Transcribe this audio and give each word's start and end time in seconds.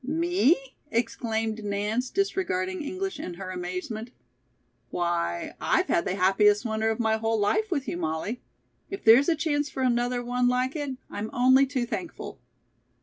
"Me?" 0.03 0.73
exclaimed 0.89 1.63
Nance, 1.63 2.09
disregarding 2.09 2.81
English 2.81 3.19
in 3.19 3.35
her 3.35 3.51
amazement. 3.51 4.09
"Why, 4.89 5.53
I've 5.61 5.89
had 5.89 6.05
the 6.05 6.15
happiest 6.15 6.65
winter 6.65 6.89
of 6.89 6.99
my 6.99 7.17
whole 7.17 7.37
life 7.39 7.69
with 7.69 7.87
you, 7.87 7.97
Molly. 7.97 8.41
If 8.89 9.03
there's 9.03 9.29
a 9.29 9.35
chance 9.35 9.69
for 9.69 9.83
another 9.83 10.23
one 10.25 10.47
like 10.47 10.75
it, 10.75 10.97
I'm 11.11 11.29
only 11.33 11.67
too 11.67 11.85
thankful." 11.85 12.39